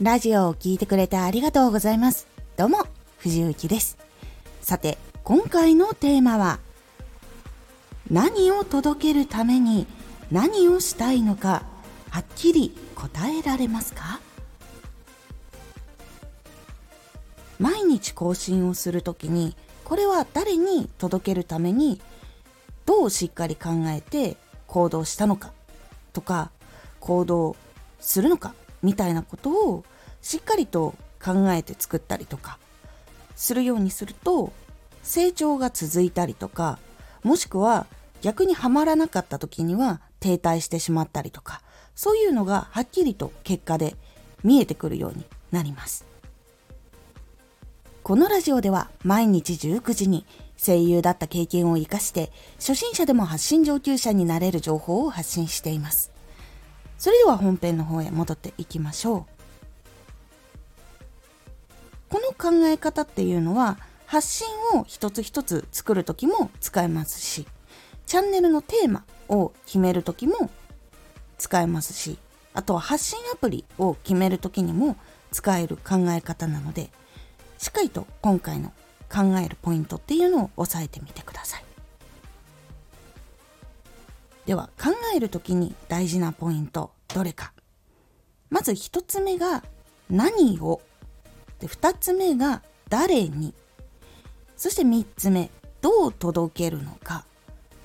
[0.00, 2.28] ラジオを聴いてくれてありがとうございます。
[2.56, 2.86] どうも、
[3.18, 3.98] 藤幸です。
[4.62, 6.60] さて、今回のテーマは、
[8.08, 9.88] 何を届けるために
[10.30, 11.64] 何をしたいのか、
[12.10, 14.20] はっきり答えられますか？
[17.58, 22.00] 毎日更新をするときに、これは誰に届けるために、
[22.86, 24.36] どうしっかり考えて
[24.68, 25.52] 行動したのか
[26.12, 26.52] とか、
[27.00, 27.56] 行動
[27.98, 29.84] するのかみたいなことを
[30.22, 32.58] しっかりと考えて作ったりとか
[33.36, 34.52] するようにすると
[35.02, 36.78] 成長が続いたりとか
[37.22, 37.86] もしくは
[38.20, 41.62] 逆にはまらなかった時には停滞してしまったりとか
[41.94, 43.96] そういうのがはっきりと結果で
[44.44, 46.06] 見えてくるようになります。
[48.02, 50.24] このラジオでは毎日19時に
[50.56, 56.10] 声優だった経験を生かして初心者でも発信上級者になれる情報を発信しています。
[56.98, 59.24] それでは本編の方へ戻っていきましょう。
[62.10, 67.46] この考え方っていうのは発信を一つ一つ作る時も使えますし、
[68.06, 70.50] チャンネルのテーマを決める時も
[71.36, 72.18] 使えますし、
[72.54, 74.96] あとは発信アプリを決める時にも
[75.30, 76.90] 使える考え方なので、
[77.58, 78.72] しっかりと今回の
[79.12, 81.67] 考えるポイントっていうのを押さえてみてください。
[84.48, 87.52] では考える時に大事なポイントどれか。
[88.48, 89.62] まず1つ目が
[90.08, 90.80] 何を？
[91.60, 93.52] で2つ目が誰に？
[94.56, 95.50] そして3つ目
[95.82, 97.26] どう届けるのか？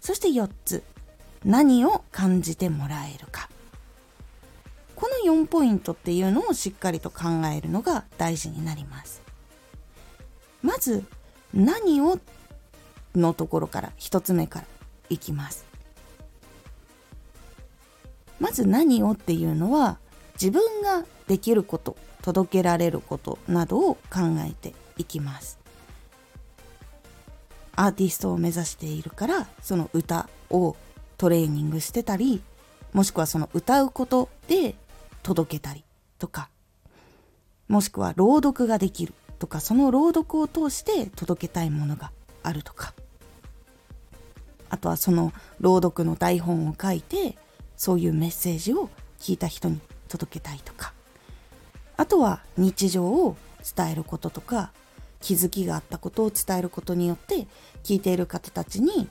[0.00, 0.82] そして4つ
[1.44, 3.48] 何を感じてもらえるか？
[4.96, 9.22] この4ポイントっていうのをしっかりと考えるのが大事になります。
[10.64, 11.04] まず
[11.54, 12.18] 何を
[13.14, 14.66] のところから1つ目から
[15.08, 15.67] いきます。
[18.40, 19.98] まず何をっていうのは
[20.34, 25.58] 自分ができること届けられることなどを考えていきます。
[27.74, 30.74] アーティストを目指しているからその歌を
[31.16, 32.42] トレーニングしてたり
[32.92, 34.74] もしくはその歌うことで
[35.22, 35.84] 届けたり
[36.18, 36.48] とか
[37.68, 42.10] もしくは朗読ができるとかその朗読を通して届けたいものが
[42.42, 42.94] あるとか。
[44.70, 47.36] あとはその朗読の台本を書いて
[47.78, 50.92] そういうメッセージを聞いた人に届けたいとか。
[51.96, 53.36] あとは日常を
[53.76, 54.70] 伝えることとか
[55.20, 57.48] 気づきがあったことを伝えることによって
[57.82, 59.08] 聞いている方たちに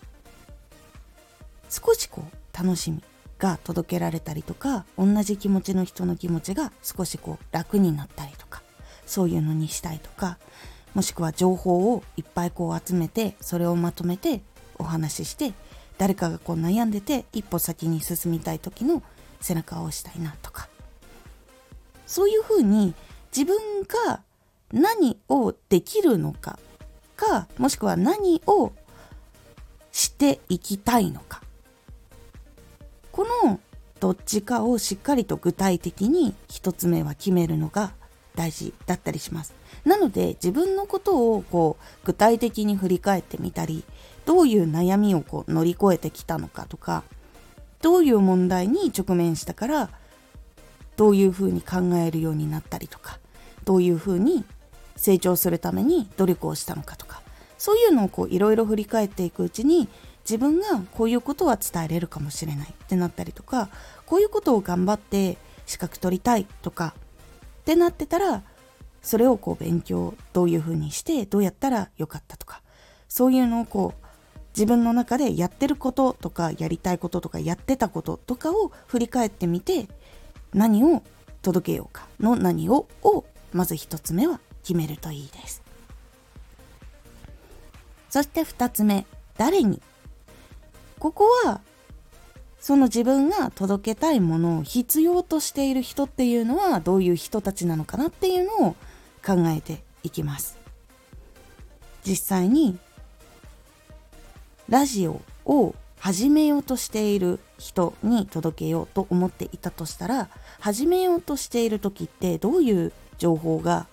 [1.69, 3.03] 少しこう楽しみ
[3.39, 8.63] が届けられたりとか同じ気持ちの人の気持ちが少しこう楽になったりとか
[9.06, 10.38] そういうのにしたいとか
[10.95, 14.41] もしくは情報をいっぱいこう集めてそれをまとめて
[14.79, 15.53] お話しして
[15.97, 19.02] 誰かがこう悩んでて一歩先に進みたい時の
[19.41, 20.68] 背中を押したいなとか
[22.06, 22.94] そういうふうに
[23.35, 23.58] 自分
[24.06, 24.22] が
[24.72, 26.59] 何をできるのか
[27.16, 28.72] かもしくは何を
[29.91, 31.41] していきたいのか
[33.12, 33.59] この
[34.00, 37.94] どっちかをしっかりと具体的に一つ目は決めるのが
[38.36, 39.56] 大事だったりします。
[39.84, 43.84] なので自分のことをこう具体的に振り返ってみたり
[44.27, 47.03] どういう悩みをこう乗り越えてきたのかとか
[47.81, 49.89] どういう問題に直面したから
[50.97, 53.19] どういうふうに考えるようになったりとか
[53.63, 54.43] どういうふうに
[54.97, 57.21] 成長するために努力をしたのかとか
[57.57, 59.88] そういうのをいろいろ振り返っていくうちに
[60.25, 63.69] 自分がこういうことは伝えれるかもしれないってなったりとか
[64.05, 66.94] こういうことを頑張って資格取りたいとか
[67.61, 68.44] ってなってたら
[69.01, 72.61] それをこう勉強どういうふうにしてどうやったらよかったとか
[73.07, 74.06] そういうのをこう
[74.57, 79.88] 自分の中でやってることとかやりたいこととかやってたこととかを振り返ってみて
[80.51, 81.03] 何を
[81.44, 83.23] 届けようかの何をを
[83.53, 85.62] まず1つ目は決めるといいです。
[88.09, 89.06] そして2つ目
[89.38, 89.79] 誰に？
[90.97, 91.62] ここは
[92.59, 98.71] その自分が届けたいものを必要としている人っていうのはどういう人たちなのかなっていうのを
[99.24, 100.57] 考えていきます。
[102.04, 102.80] 実際に
[104.69, 110.30] ラジオを始めようとしている人に届けようと思っていたとしたら
[110.60, 113.88] 始めようとしている時ってどういう情報が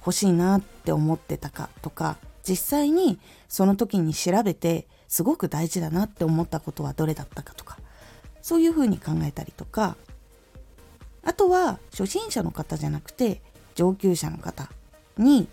[0.00, 3.18] 欲しいなって思ってたかとか実際に
[3.48, 7.78] その時に調べてすごく大事だなって思ったことはどれだったかとか
[8.40, 9.96] そういうふうに考えたりとか
[11.22, 13.42] あとは初心者の方じゃなくて
[13.74, 14.70] 上級者の方
[15.18, 15.48] に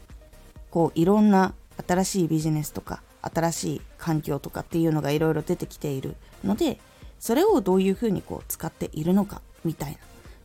[0.71, 1.53] こういろんな
[1.85, 6.79] 新しいビジネスとか新しい環境とかっていうのがいろいろ出てきているので
[7.19, 9.97] それをどういうふうにこう使っているのかみたいな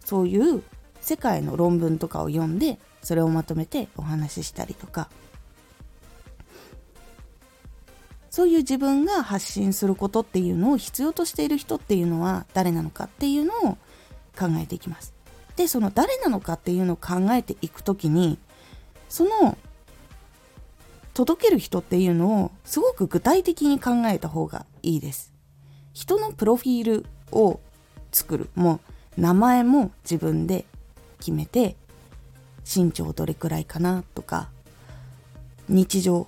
[0.03, 0.63] そういう
[1.03, 5.11] 世界の論文とかを読んでそれをまとめてお話ししたりとか
[8.31, 13.77] そういう自分が発信することっていうのを必要としている人っていうのは誰なのかっていうのを
[14.39, 15.13] 考えていきます。
[15.57, 18.39] でその誰なのかっていうのを考えていく時に
[19.11, 19.59] その
[21.15, 25.33] 届ける人っていうのをすごく具体的に考えた方がいいです。
[25.93, 27.61] 人のプロフィールを
[28.13, 28.81] 作るも
[29.19, 30.65] う名前も自分で
[31.19, 31.77] 決めて
[32.65, 34.49] 身長どれくらいかなとか
[35.69, 36.27] 日常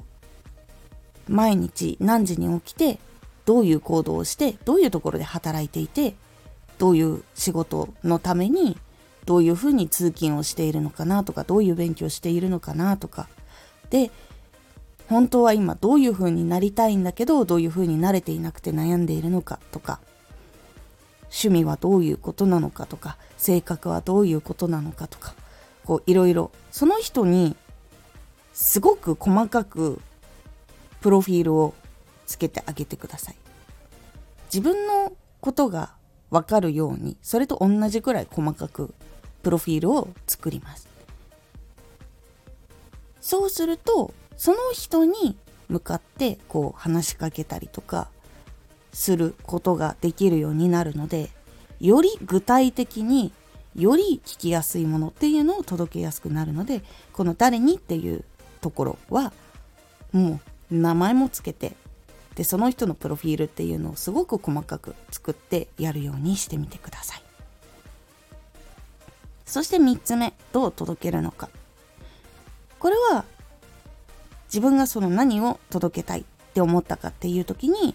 [1.29, 2.99] 毎日何時に起きて
[3.44, 6.14] どういう行動をしてどういうところで働いていて
[6.79, 8.76] どういう仕事のために
[9.25, 13.29] どういうふうに通勤をしているのかなとかどういう勉強しているのかなとか
[13.90, 14.11] で
[15.12, 20.00] 本当は今どういうふうになりたいんだけどどういうふうに慣れていなくて悩んでいるのかとか
[21.24, 25.34] 趣味はどういうことなのかとか性格はどういうことなのかとか
[25.84, 27.56] こういろいろその人に
[28.54, 30.00] すごく細かく
[31.02, 31.74] プロフィールを
[32.26, 33.36] つけてあげてください。
[34.46, 35.92] 自分のことが
[36.30, 38.94] わかるようにそれと同じくらい細かく
[39.42, 40.88] プロフィールを作ります。
[43.20, 45.36] そうするとその人に
[45.68, 48.08] 向かってこう話しかけたりとか
[48.92, 51.30] することができるようになるので
[51.78, 53.30] より具体的に
[53.76, 58.24] より聞きやすいものっていうのを届けやすくなるのでこの「誰に」っていう
[58.60, 59.32] ところは
[60.10, 60.40] も
[60.72, 61.76] う名前もつけて
[62.34, 67.22] でその人のプロフィールっていうのをすごく細かく作ってやるようにしてみてください。
[69.46, 71.48] そして3つ目どう届けるのか。
[72.80, 73.24] これは
[74.52, 77.94] 自分がその何を届けたいって思ったかっていう時に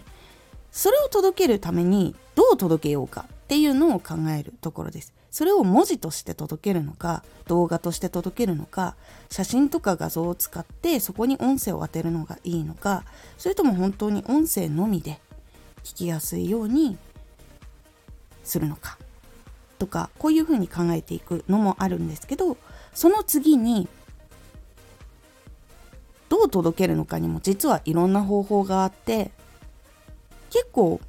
[0.72, 5.14] それを届けるためにどう届けようかっていうのを考えるところです。
[5.30, 8.96] それを文字として届けるのか動画として届けるのか
[9.30, 13.04] 写真とか画像を使ってそこに音声を当てるのがいいのか
[13.36, 15.20] それとも本当に音声のみで
[15.84, 16.96] 聞きやすいように
[18.42, 18.98] するのか
[19.78, 22.56] とかこういうふうに考えていくのもあるんですけど
[22.94, 23.86] その次に
[26.38, 29.32] どう届けるのかにも実はいろんな方法があって
[30.50, 31.00] 結構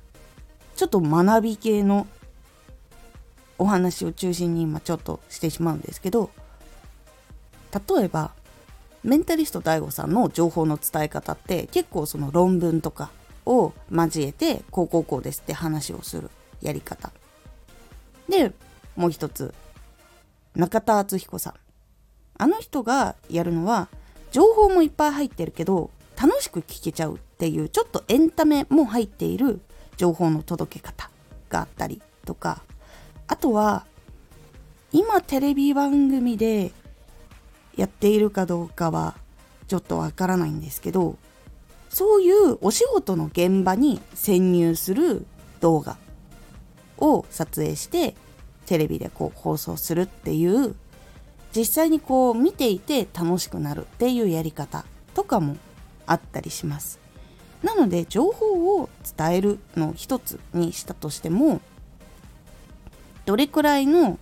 [0.76, 2.08] ちょっと学び系の
[3.60, 6.32] お話を中心に今ちょっとしてしまうんですけど
[7.72, 8.32] 例えば
[9.04, 13.12] メンタリスト DAIGO さんの情報の伝え方って結構その論文とか
[13.46, 16.32] を交えてこうこうこうですって話をする
[16.62, 17.12] やり方。
[18.28, 18.52] で
[18.96, 19.54] もう一つ
[20.56, 21.54] 中田敦彦さん。
[22.40, 23.90] あの人がやるのは
[24.32, 25.92] 情報もいっぱい入ってるけど
[26.22, 29.62] 楽しく聞けちゃうっていうちょっとエンタメも入っている
[29.98, 31.10] 情報の届け方
[31.50, 32.62] があったりとか
[33.28, 33.86] あとは
[34.92, 36.72] 今テレビ番組で
[37.76, 39.16] やっているかどうかは
[39.68, 41.16] ちょっとわからないんですけど
[41.90, 45.26] そういうお仕事の現場に潜入する
[45.60, 45.98] 動画
[46.98, 48.16] を撮影して
[48.66, 50.76] テレビでこう放送するっていう
[51.56, 55.58] 実際にこう見ていて楽しくなるっていうやり方とかも
[56.06, 57.00] あったりします。
[57.64, 61.60] なので情報を伝えるの一つにしたとしても
[63.26, 64.18] どれくらいの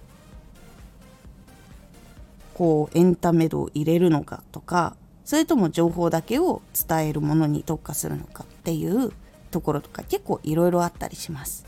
[2.55, 9.11] こうエンタメ度を入れるのかとかそれとも情報だけを伝えるものに特化するのかっていう
[9.51, 11.65] ところとか結構いろいろあったりします。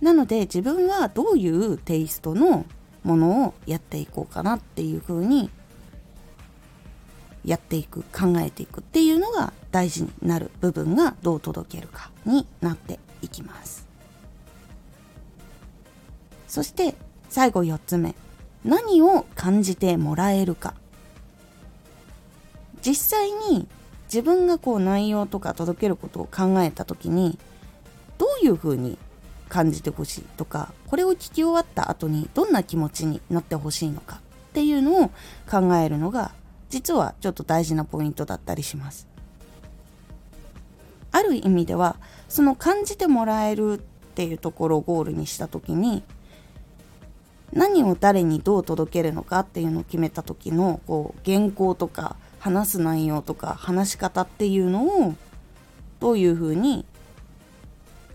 [0.00, 2.64] なので自分はどういうテイストの
[3.08, 5.48] ものをやっていこうかなっていうふうに
[7.42, 13.88] やっていく考えていくっていうのが大事になる部分がどう届けるかになっていきます。
[16.46, 16.94] そして
[17.30, 18.14] 最後4つ目
[18.62, 20.74] 何を感じてもらえるか。
[22.82, 23.66] 実際に
[24.04, 27.38] 自分がこう内容とか届けることを考えた時に
[28.18, 28.98] どういうふうに
[29.48, 34.20] 感じてほしいとかこれを聞き終わった後にどんな気持ちになってほしいのかっ
[34.52, 35.10] ていうのを
[35.50, 36.32] 考えるのが
[36.68, 39.08] 実はちょっと大事なポイントだったりします。
[41.10, 41.96] ある意味では
[42.28, 43.78] その感じてもらえるっ
[44.14, 46.02] ていうところをゴールにした時に
[47.52, 55.14] 何を誰にどう届けるのかっていうのを決めた時のこう原稿とか話す内容とか話し方っていうのを
[56.00, 56.84] どういうふうに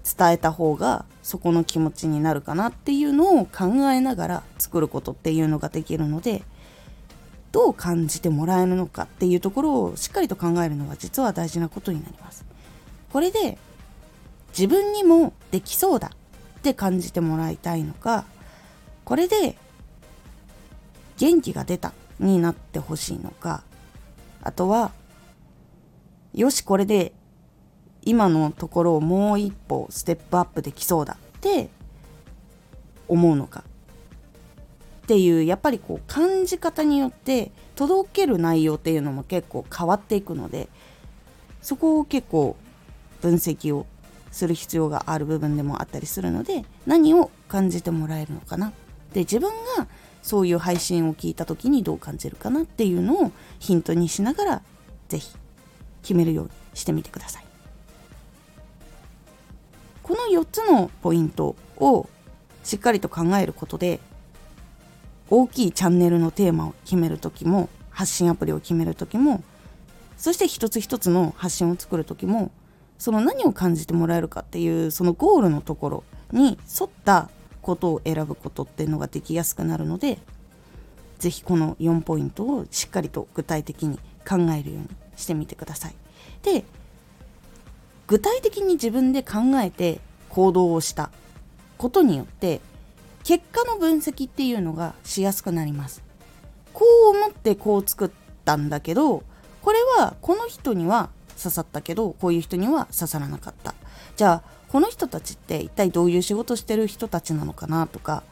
[0.03, 6.43] 伝えた方がそこの気持ちになるかなっていうのを考えながら作ることっていうのができるので
[7.51, 12.45] どう感じてもらえるのかっていうところをしっかりと考えるのが実は大事なことになります。
[13.11, 13.59] これで
[14.57, 16.11] 自分にもできそうだ
[16.59, 18.25] って感じてもらいたいのか
[19.03, 19.55] これで
[21.17, 23.63] 元気が出たになってほしいのか
[24.41, 24.91] あとは
[26.33, 27.13] よしこれで
[28.05, 31.69] 今のところをもう一歩ステップアップできそうだって
[33.07, 33.63] 思うのか。
[35.03, 40.69] っていうやっぱりこう感じ方によって届ける内容っていうのも結構変わっていくので
[41.61, 42.55] そこを結構
[43.21, 43.85] 分析を
[44.31, 48.71] する必要がある部分でもあったりするので何を感じてもらえるのかな
[49.13, 49.87] で自分が
[50.21, 54.61] そういう配信を聞いた時にどう感じるかなっていうのをヒントにしながら
[55.09, 55.35] 是非
[56.01, 57.52] 決めるようにしてみてください。
[60.03, 62.09] この4つのポイントを
[62.63, 63.99] しっかりと考えることで
[65.29, 69.43] 大きいチャンネルのテーマを決める時も発信アプリを決める時も
[70.17, 72.51] そして一つ一つの発信を作る時も
[72.97, 77.29] その何を感じてもらえるかっていうそのゴールのところに沿った
[77.61, 80.19] ことを選ぶことっていうのができやすくなるので
[81.19, 85.95] 是非この4ポイントをしっかりと具体的に考えるようにしてみてください。
[86.43, 86.65] で
[88.07, 91.09] 具体的に自分で考えて行動をした
[91.77, 92.61] ことによって
[93.23, 96.03] 結果の分析っていうのがしやすくなります。
[96.73, 98.09] こう思ってこう作っ
[98.43, 99.23] たんだけど
[99.61, 103.75] これはこの人には刺さったけどこういう人には刺さらなかった
[104.15, 108.23] じゃあこの人たちって一体どういう仕事してる人たちなのかなとか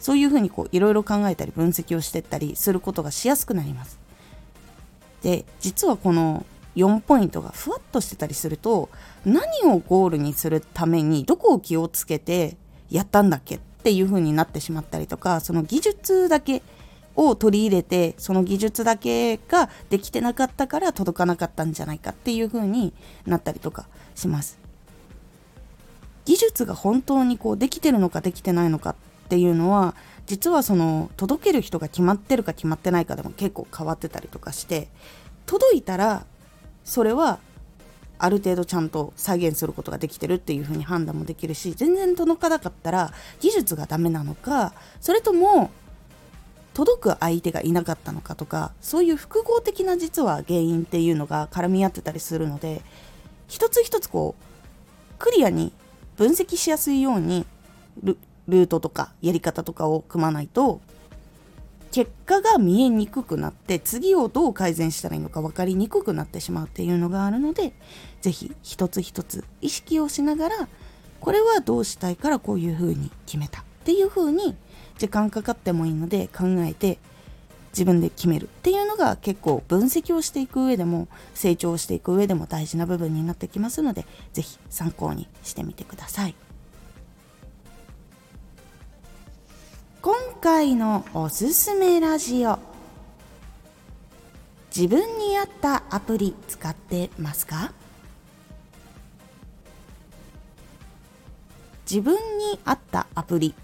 [0.00, 3.98] そういうふうにこういろいろ考えたり分析をしてったりすることがしやすくなります
[5.22, 6.46] で実はこの
[6.84, 8.88] 4ポイントがふわっとしてたりすると
[9.24, 12.56] 何をゴールにするためにどこを気をつけて
[12.90, 16.62] やったんだっけっていう風になってしまったりとかその技術だけ
[17.16, 22.92] を取り入れてその技術だけができてなかったから届かなかったんじゃないかっていう風に
[23.26, 24.58] なったりとかします。
[26.24, 28.94] 技術が本当にこうできてるのかできてないのかっ
[29.28, 29.94] ていうのは
[30.26, 34.88] 実はその届ける人が決まってるか決まってないかでも結構変わってたりとかして
[35.46, 36.26] 届いたら
[36.90, 37.38] それは
[38.18, 45.70] ある程度ちゃんと再現することができてるっていう風に判断もできるし全然届かなかったら技術がダメなのかそれとも
[46.74, 52.82] 届く相手がいなかったのかとかそういう複合的な実は原因っていうのが絡み合ってたりするので
[53.46, 55.72] 一つ一つこうクリアに
[56.16, 57.46] 分析しやすいように
[58.02, 60.80] ルートとかやり方とかを組まないと
[61.90, 67.72] 結果が見えにくくなって次をどう改善したらいいのか分かりにくくなってしまうっていうのがあるので
[68.20, 70.68] 是非一つ一つ意識をしながら
[71.20, 74.56] これはどうしたいからこういうふうに決めたっていうふうに
[74.98, 76.98] 時間かかってもいいので考えて
[77.72, 86.34] 自分で決めるっていうのが結構分析をしていく上でも成長していく上でも大事な部分になってきますので是非参考にしてみてください。
[90.02, 92.58] 今回のおすすめラジオ。
[94.74, 97.74] 自分に合ったアプリ使ってますか？
[101.84, 103.54] 自分に合ったアプリ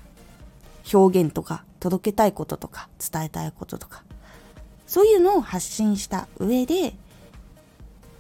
[0.93, 4.03] 表現とか届けたいこととか伝えたいこととか
[4.87, 6.93] そういうのを発信した上で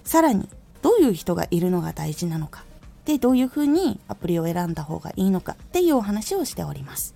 [0.04, 0.48] さらに
[0.80, 2.64] どういう人がいるのが大事なのか
[3.04, 7.15] でどういうふうにアプリを選んだ方がいいのかっていうお話をしております。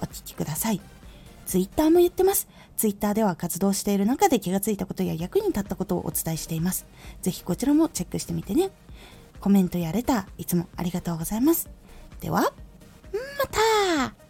[0.00, 0.80] お聴きください。
[1.46, 2.48] ツイッターも言ってます。
[2.76, 6.86] ツイッターでは活動している中で気がついたことや役に立ったことをお伝えしています。
[7.22, 8.70] ぜひこちらもチェックしてみてね。
[9.40, 11.68] コメントやレター、いつもありがとうございます。
[12.20, 12.50] では、ま
[13.50, 14.25] た